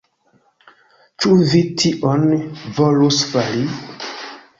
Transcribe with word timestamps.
Ĉu 1.25 1.35
vi 1.51 1.61
tion 1.83 2.25
volus 2.79 3.21
fari? 3.35 3.63